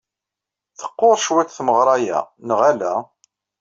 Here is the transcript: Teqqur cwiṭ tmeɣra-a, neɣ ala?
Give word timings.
Teqqur 0.79 1.17
cwiṭ 1.25 1.49
tmeɣra-a, 1.57 2.19
neɣ 2.47 2.59
ala? 2.69 2.93